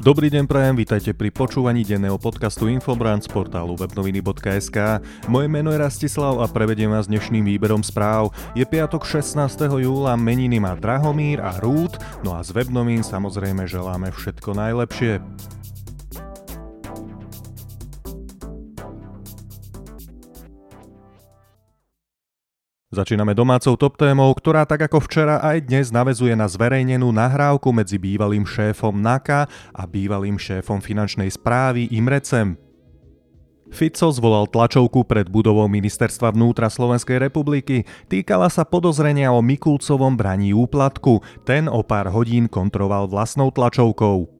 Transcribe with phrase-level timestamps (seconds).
[0.00, 5.04] Dobrý deň prajem, vítajte pri počúvaní denného podcastu Infobrand z portálu webnoviny.sk.
[5.28, 8.32] Moje meno je Rastislav a prevediem vás dnešným výberom správ.
[8.56, 9.44] Je piatok 16.
[9.60, 15.20] júla, meniny má Drahomír a Rút, no a z webnovín samozrejme želáme všetko najlepšie.
[22.90, 28.02] Začíname domácou top témou, ktorá tak ako včera aj dnes navezuje na zverejnenú nahrávku medzi
[28.02, 32.58] bývalým šéfom NAKA a bývalým šéfom finančnej správy Imrecem.
[33.70, 37.86] Fico zvolal tlačovku pred budovou ministerstva vnútra Slovenskej republiky.
[38.10, 41.22] Týkala sa podozrenia o Mikulcovom braní úplatku.
[41.46, 44.39] Ten o pár hodín kontroval vlastnou tlačovkou.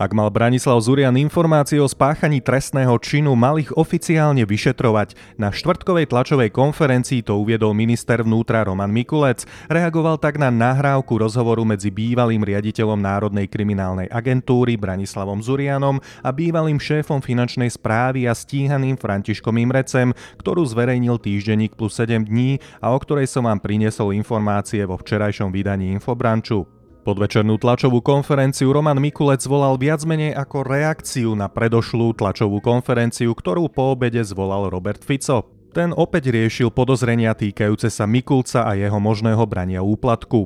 [0.00, 5.12] Ak mal Branislav Zurian informácie o spáchaní trestného činu, mal ich oficiálne vyšetrovať.
[5.36, 9.44] Na štvrtkovej tlačovej konferencii to uviedol minister vnútra Roman Mikulec.
[9.68, 16.80] Reagoval tak na nahrávku rozhovoru medzi bývalým riaditeľom Národnej kriminálnej agentúry Branislavom Zurianom a bývalým
[16.80, 22.96] šéfom finančnej správy a stíhaným Františkom Imrecem, ktorú zverejnil týždenník plus 7 dní a o
[22.96, 26.79] ktorej som vám priniesol informácie vo včerajšom vydaní Infobranču.
[27.00, 33.72] Podvečernú tlačovú konferenciu Roman Mikulec volal viac menej ako reakciu na predošlú tlačovú konferenciu, ktorú
[33.72, 35.48] po obede zvolal Robert Fico.
[35.72, 40.44] Ten opäť riešil podozrenia týkajúce sa Mikulca a jeho možného brania úplatku.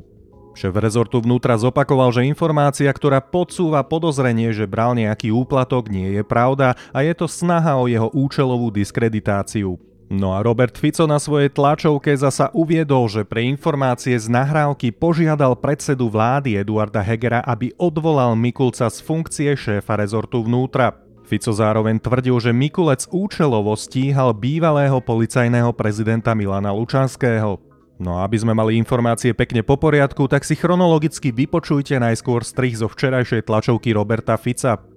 [0.55, 6.23] Šéf rezortu vnútra zopakoval, že informácia, ktorá podsúva podozrenie, že bral nejaký úplatok, nie je
[6.23, 9.75] pravda a je to snaha o jeho účelovú diskreditáciu.
[10.05, 15.57] No a Robert Fico na svojej tlačovke zasa uviedol, že pre informácie z nahrávky požiadal
[15.57, 20.93] predsedu vlády Eduarda Hegera, aby odvolal Mikulca z funkcie šéfa rezortu vnútra.
[21.25, 27.57] Fico zároveň tvrdil, že Mikulec účelovo stíhal bývalého policajného prezidenta Milana Lučanského.
[27.97, 32.77] No a aby sme mali informácie pekne po poriadku, tak si chronologicky vypočujte najskôr strich
[32.77, 34.94] zo včerajšej tlačovky Roberta Fica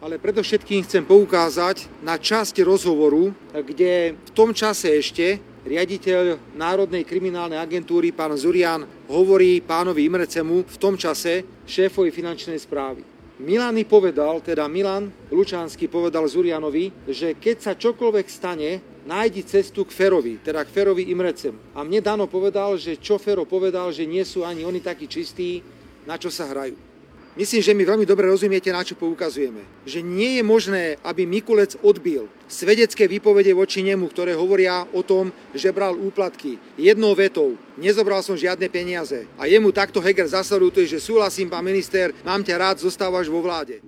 [0.00, 5.36] ale predovšetkým chcem poukázať na časť rozhovoru, kde v tom čase ešte
[5.68, 13.04] riaditeľ Národnej kriminálnej agentúry pán Zurian hovorí pánovi Imrecemu v tom čase šéfovi finančnej správy.
[13.40, 18.70] Milan mi povedal, teda Milan Lučánsky povedal Zurianovi, že keď sa čokoľvek stane,
[19.08, 21.72] nájdi cestu k Ferovi, teda k Ferovi Imrecemu.
[21.72, 25.64] A mne Dano povedal, že čo Fero povedal, že nie sú ani oni takí čistí,
[26.04, 26.89] na čo sa hrajú.
[27.38, 29.62] Myslím, že mi veľmi dobre rozumiete, na čo poukazujeme.
[29.86, 35.30] Že nie je možné, aby Mikulec odbil svedecké výpovede voči nemu, ktoré hovoria o tom,
[35.54, 36.58] že bral úplatky.
[36.74, 39.30] Jednou vetou, nezobral som žiadne peniaze.
[39.38, 43.78] A jemu takto Heger zasleduje, že súhlasím, pán minister, mám ťa rád, zostávaš vo vláde.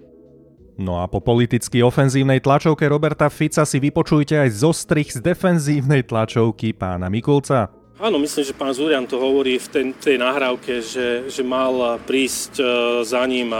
[0.78, 6.72] No a po politicky ofenzívnej tlačovke Roberta Fica si vypočujte aj zostrich z defenzívnej tlačovky
[6.72, 7.81] pána Mikulca.
[8.00, 12.56] Áno, myslím, že pán Zurian to hovorí v tej, tej nahrávke, že, že mal prísť
[12.56, 12.64] e,
[13.04, 13.52] za ním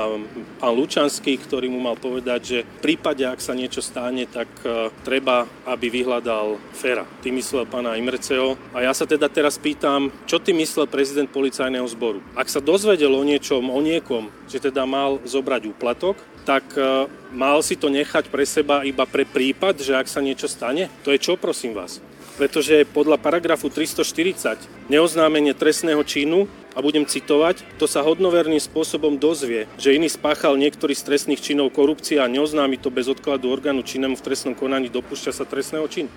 [0.56, 4.88] pán Lučanský, ktorý mu mal povedať, že v prípade, ak sa niečo stane, tak e,
[5.04, 7.04] treba, aby vyhľadal Fera.
[7.20, 8.56] Ty myslel pána Imreceho.
[8.72, 12.24] A ja sa teda teraz pýtam, čo ty myslel prezident policajného zboru?
[12.32, 16.16] Ak sa dozvedel o niečom, o niekom, že teda mal zobrať úplatok,
[16.48, 17.04] tak e,
[17.36, 20.88] mal si to nechať pre seba iba pre prípad, že ak sa niečo stane?
[21.04, 22.00] To je čo, prosím vás?
[22.36, 29.68] Pretože podľa paragrafu 340 neoznámenie trestného činu a budem citovať, to sa hodnoverným spôsobom dozvie,
[29.76, 34.16] že iný spáchal niektorý z trestných činov korupcie a neoznámi to bez odkladu orgánu činnému
[34.16, 36.10] v trestnom konaní, dopúšťa sa trestného činu.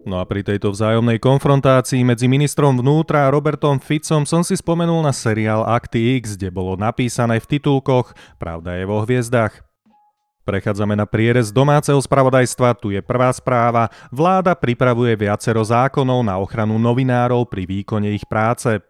[0.00, 5.04] No a pri tejto vzájomnej konfrontácii medzi ministrom vnútra a Robertom Ficom som si spomenul
[5.04, 9.69] na seriál Akty X, kde bolo napísané v titulkoch Pravda je vo hviezdach.
[10.50, 13.86] Prechádzame na prierez domáceho spravodajstva, tu je prvá správa.
[14.10, 18.82] Vláda pripravuje viacero zákonov na ochranu novinárov pri výkone ich práce.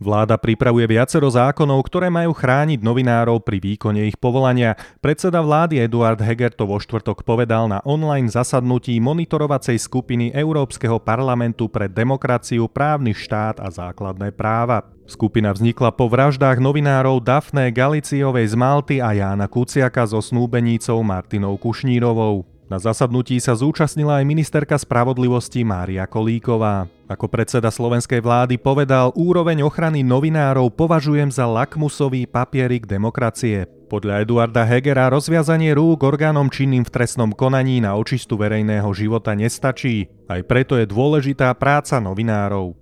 [0.00, 4.72] Vláda pripravuje viacero zákonov, ktoré majú chrániť novinárov pri výkone ich povolania.
[5.04, 11.68] Predseda vlády Eduard Heger to vo štvrtok povedal na online zasadnutí monitorovacej skupiny Európskeho parlamentu
[11.68, 14.88] pre demokraciu, právny štát a základné práva.
[15.04, 21.60] Skupina vznikla po vraždách novinárov Dafne Galiciovej z Malty a Jána Kuciaka so snúbenícou Martinou
[21.60, 22.49] Kušnírovou.
[22.70, 26.86] Na zasadnutí sa zúčastnila aj ministerka spravodlivosti Mária Kolíková.
[27.10, 33.66] Ako predseda slovenskej vlády povedal, úroveň ochrany novinárov považujem za lakmusový papierik demokracie.
[33.90, 40.06] Podľa Eduarda Hegera rozviazanie rúk orgánom činným v trestnom konaní na očistu verejného života nestačí.
[40.30, 42.79] Aj preto je dôležitá práca novinárov.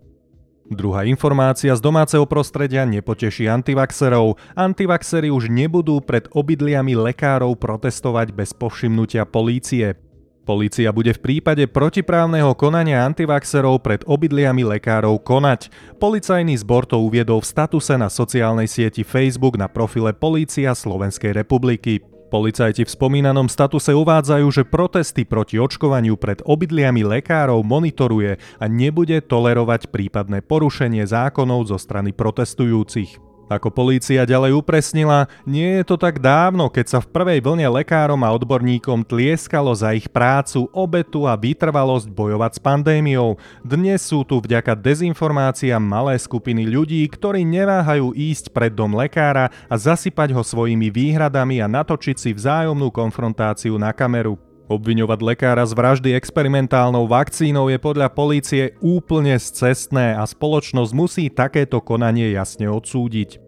[0.68, 4.36] Druhá informácia z domáceho prostredia nepoteší antivaxerov.
[4.52, 9.96] Antivaxery už nebudú pred obydliami lekárov protestovať bez povšimnutia polície.
[10.44, 15.72] Polícia bude v prípade protiprávneho konania antivaxerov pred obydliami lekárov konať.
[16.00, 22.17] Policajný zbor to uviedol v statuse na sociálnej sieti Facebook na profile Polícia Slovenskej republiky.
[22.28, 29.24] Policajti v spomínanom statuse uvádzajú, že protesty proti očkovaniu pred obydliami lekárov monitoruje a nebude
[29.24, 33.27] tolerovať prípadné porušenie zákonov zo strany protestujúcich.
[33.48, 38.20] Ako polícia ďalej upresnila, nie je to tak dávno, keď sa v prvej vlne lekárom
[38.20, 43.40] a odborníkom tlieskalo za ich prácu, obetu a vytrvalosť bojovať s pandémiou.
[43.64, 49.74] Dnes sú tu vďaka dezinformáciám malé skupiny ľudí, ktorí neváhajú ísť pred dom lekára a
[49.80, 54.47] zasypať ho svojimi výhradami a natočiť si vzájomnú konfrontáciu na kameru.
[54.68, 61.80] Obviňovať lekára z vraždy experimentálnou vakcínou je podľa polície úplne scestné a spoločnosť musí takéto
[61.80, 63.40] konanie jasne odsúdiť.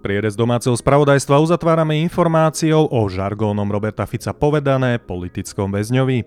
[0.00, 6.24] Prierez domáceho spravodajstva uzatvárame informáciou o žargónom Roberta Fica povedané politickom väzňovi.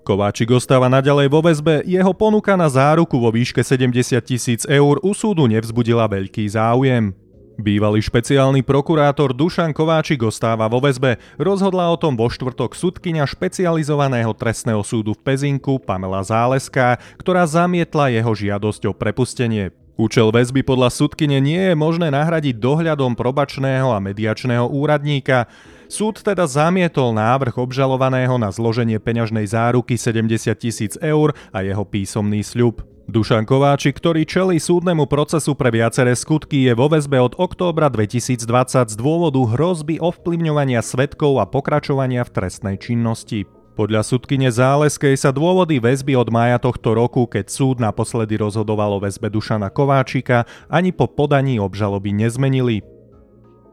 [0.00, 5.12] Kováčik ostáva naďalej vo väzbe, jeho ponuka na záruku vo výške 70 tisíc eur u
[5.12, 7.12] súdu nevzbudila veľký záujem.
[7.58, 11.18] Bývalý špeciálny prokurátor Dušan Kováčik ostáva vo väzbe.
[11.42, 18.14] Rozhodla o tom vo štvrtok sudkynia špecializovaného trestného súdu v Pezinku Pamela Záleská, ktorá zamietla
[18.14, 19.74] jeho žiadosť o prepustenie.
[19.98, 25.50] Účel väzby podľa sudkyne nie je možné nahradiť dohľadom probačného a mediačného úradníka.
[25.90, 32.46] Súd teda zamietol návrh obžalovaného na zloženie peňažnej záruky 70 tisíc eur a jeho písomný
[32.46, 32.86] sľub.
[33.08, 38.44] Dušan Kováčik, ktorý čelí súdnemu procesu pre viaceré skutky, je vo väzbe od októbra 2020
[38.84, 43.48] z dôvodu hrozby ovplyvňovania svetkov a pokračovania v trestnej činnosti.
[43.80, 49.00] Podľa súdkyne Záleskej sa dôvody väzby od mája tohto roku, keď súd naposledy rozhodoval o
[49.00, 52.84] väzbe Dušana Kováčika, ani po podaní obžaloby nezmenili.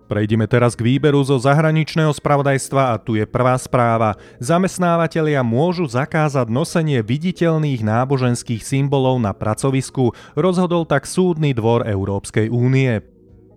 [0.06, 4.14] Prejdime teraz k výberu zo zahraničného spravodajstva a tu je prvá správa.
[4.38, 13.02] Zamestnávateľia môžu zakázať nosenie viditeľných náboženských symbolov na pracovisku, rozhodol tak súdny dvor Európskej únie.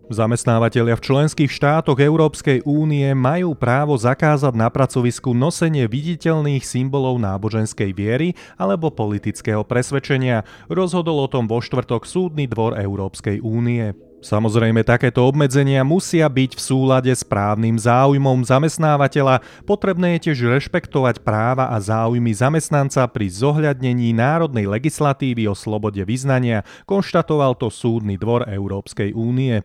[0.09, 7.93] Zamestnávateľia v členských štátoch Európskej únie majú právo zakázať na pracovisku nosenie viditeľných symbolov náboženskej
[7.93, 10.49] viery alebo politického presvedčenia.
[10.73, 14.08] Rozhodol o tom vo štvrtok súdny dvor Európskej únie.
[14.19, 19.47] Samozrejme, takéto obmedzenia musia byť v súlade s právnym záujmom zamestnávateľa.
[19.63, 26.67] Potrebné je tiež rešpektovať práva a záujmy zamestnanca pri zohľadnení národnej legislatívy o slobode vyznania,
[26.91, 29.63] konštatoval to Súdny dvor Európskej únie.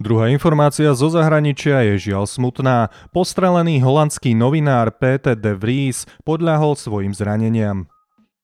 [0.00, 2.92] Druhá informácia zo zahraničia je žiaľ smutná.
[3.16, 7.88] Postrelený holandský novinár Peter de Vries podľahol svojim zraneniam.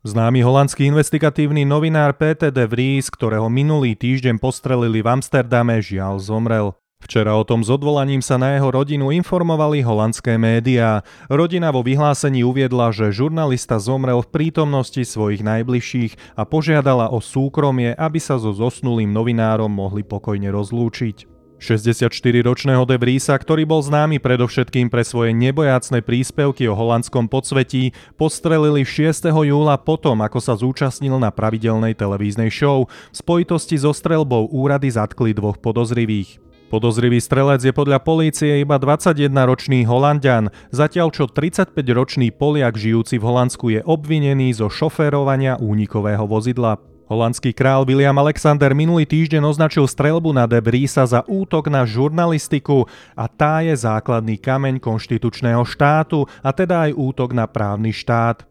[0.04, 6.76] Známy holandský investigatívny novinár Peter de Vries, ktorého minulý týždeň postrelili v Amsterdame, žiaľ zomrel.
[6.96, 11.04] Včera o tom s odvolaním sa na jeho rodinu informovali holandské médiá.
[11.28, 17.92] Rodina vo vyhlásení uviedla, že žurnalista zomrel v prítomnosti svojich najbližších a požiadala o súkromie,
[17.94, 21.35] aby sa so zosnulým novinárom mohli pokojne rozlúčiť.
[21.56, 28.84] 64-ročného De Vriesa, ktorý bol známy predovšetkým pre svoje nebojácne príspevky o holandskom podsvetí, postrelili
[28.84, 29.32] 6.
[29.32, 32.88] júla potom, ako sa zúčastnil na pravidelnej televíznej show.
[33.12, 36.42] V spojitosti so strelbou úrady zatkli dvoch podozrivých.
[36.66, 43.70] Podozrivý strelec je podľa polície iba 21-ročný Holandian, zatiaľ čo 35-ročný Poliak žijúci v Holandsku
[43.70, 46.95] je obvinený zo šoférovania únikového vozidla.
[47.06, 52.90] Holandský král William Alexander minulý týždeň označil strelbu na De Vriesa za útok na žurnalistiku
[53.14, 58.42] a tá je základný kameň konštitučného štátu a teda aj útok na právny štát.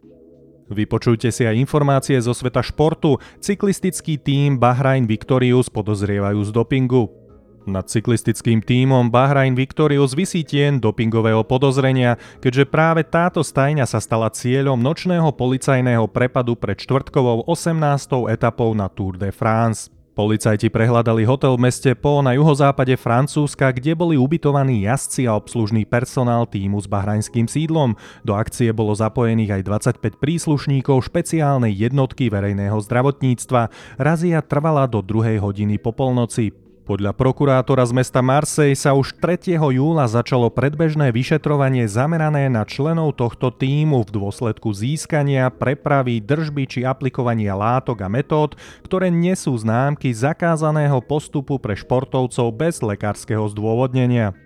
[0.72, 3.20] Vypočujte si aj informácie zo sveta športu.
[3.44, 7.25] Cyklistický tím Bahrain Victorious podozrievajú z dopingu.
[7.66, 14.30] Nad cyklistickým tímom Bahrain Victorious vysí tien dopingového podozrenia, keďže práve táto stajňa sa stala
[14.30, 18.30] cieľom nočného policajného prepadu pred čtvrtkovou 18.
[18.30, 19.90] etapou na Tour de France.
[20.14, 25.84] Policajti prehľadali hotel v meste Po na juhozápade Francúzska, kde boli ubytovaní jazdci a obslužný
[25.90, 27.98] personál týmu s bahrajnským sídlom.
[28.24, 29.62] Do akcie bolo zapojených aj
[30.00, 33.74] 25 príslušníkov špeciálnej jednotky verejného zdravotníctva.
[34.00, 35.42] Razia trvala do 2.
[35.42, 36.65] hodiny po polnoci.
[36.86, 39.58] Podľa prokurátora z mesta Marsej sa už 3.
[39.58, 46.80] júla začalo predbežné vyšetrovanie zamerané na členov tohto týmu v dôsledku získania, prepravy, držby či
[46.86, 48.54] aplikovania látok a metód,
[48.86, 54.38] ktoré nesú známky zakázaného postupu pre športovcov bez lekárskeho zdôvodnenia.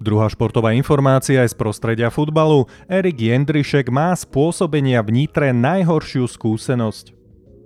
[0.00, 2.64] Druhá športová informácia je z prostredia futbalu.
[2.88, 7.15] Erik Jendrišek má spôsobenia v Nitre najhoršiu skúsenosť.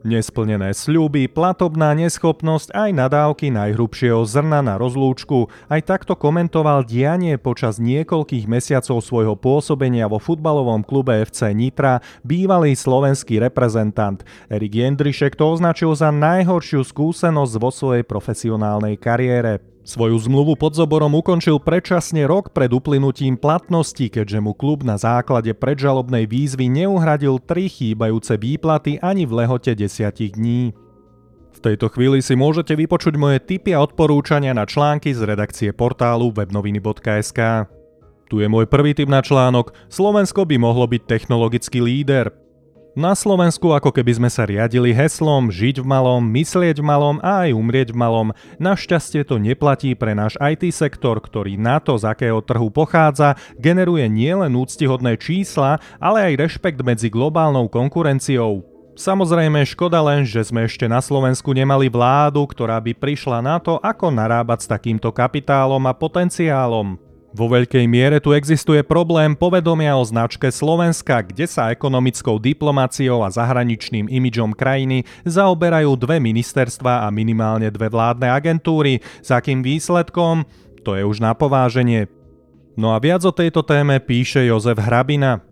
[0.01, 5.53] Nesplnené sľuby, platobná neschopnosť aj nadávky najhrubšieho zrna na rozlúčku.
[5.69, 12.73] Aj takto komentoval dianie počas niekoľkých mesiacov svojho pôsobenia vo futbalovom klube FC Nitra bývalý
[12.73, 14.25] slovenský reprezentant.
[14.49, 19.70] Erik Jendrišek to označil za najhoršiu skúsenosť vo svojej profesionálnej kariére.
[19.81, 25.57] Svoju zmluvu pod Zoborom ukončil predčasne rok pred uplynutím platnosti, keďže mu klub na základe
[25.57, 30.77] predžalobnej výzvy neuhradil tri chýbajúce výplaty ani v lehote desiatich dní.
[31.51, 36.29] V tejto chvíli si môžete vypočuť moje tipy a odporúčania na články z redakcie portálu
[36.29, 37.41] webnoviny.sk.
[38.31, 42.31] Tu je môj prvý tip na článok Slovensko by mohlo byť technologický líder.
[42.99, 47.47] Na Slovensku ako keby sme sa riadili heslom žiť v malom, myslieť v malom a
[47.47, 48.29] aj umrieť v malom.
[48.59, 54.11] Našťastie to neplatí pre náš IT sektor, ktorý na to, z akého trhu pochádza, generuje
[54.11, 58.67] nielen úctihodné čísla, ale aj rešpekt medzi globálnou konkurenciou.
[58.99, 63.79] Samozrejme, škoda len, že sme ešte na Slovensku nemali vládu, ktorá by prišla na to,
[63.79, 67.10] ako narábať s takýmto kapitálom a potenciálom.
[67.31, 73.31] Vo veľkej miere tu existuje problém povedomia o značke Slovenska, kde sa ekonomickou diplomáciou a
[73.31, 78.99] zahraničným imidžom krajiny zaoberajú dve ministerstva a minimálne dve vládne agentúry.
[79.23, 80.43] S akým výsledkom?
[80.83, 82.11] To je už na pováženie.
[82.75, 85.47] No a viac o tejto téme píše Jozef Hrabina.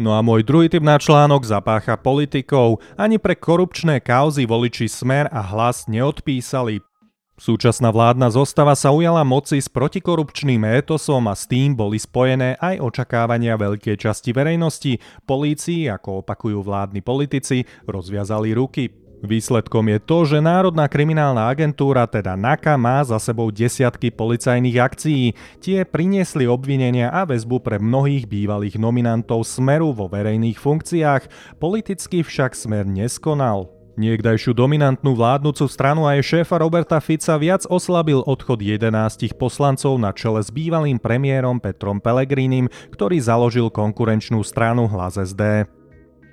[0.00, 2.80] No a môj druhý typ na článok zapácha politikov.
[2.96, 6.93] Ani pre korupčné kauzy voliči Smer a Hlas neodpísali.
[7.34, 12.78] Súčasná vládna zostava sa ujala moci s protikorupčným étosom a s tým boli spojené aj
[12.78, 15.02] očakávania veľkej časti verejnosti.
[15.26, 18.86] Polícii, ako opakujú vládni politici, rozviazali ruky.
[19.24, 25.34] Výsledkom je to, že Národná kriminálna agentúra, teda NAKA, má za sebou desiatky policajných akcií.
[25.58, 31.56] Tie priniesli obvinenia a väzbu pre mnohých bývalých nominantov Smeru vo verejných funkciách.
[31.58, 33.74] Politicky však Smer neskonal.
[33.94, 38.90] Niekdajšiu dominantnú vládnúcu stranu a jej šéfa Roberta Fica viac oslabil odchod 11
[39.38, 45.70] poslancov na čele s bývalým premiérom Petrom Pelegrínim, ktorý založil konkurenčnú stranu Hlas SD.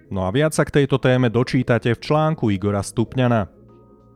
[0.09, 3.45] No a viac sa k tejto téme dočítate v článku Igora Stupňana.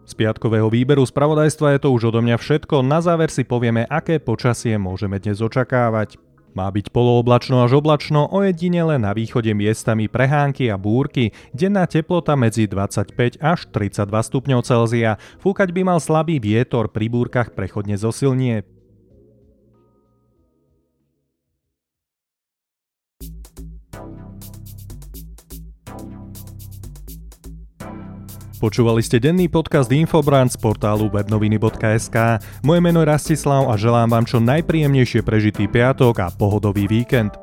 [0.09, 4.17] Z piatkového výberu spravodajstva je to už odo mňa všetko, na záver si povieme, aké
[4.17, 6.17] počasie môžeme dnes očakávať.
[6.55, 12.63] Má byť polooblačno až oblačno, ojedinele na východe miestami prehánky a búrky, denná teplota medzi
[12.63, 15.19] 25 až 32 stupňov Celzia.
[15.43, 18.74] Fúkať by mal slabý vietor, pri búrkach prechodne zosilnie.
[28.65, 32.41] Počúvali ste denný podcast Infobrand z portálu webnoviny.sk.
[32.65, 37.37] Moje meno je Rastislav a želám vám čo najpríjemnejšie prežitý piatok a pohodový víkend.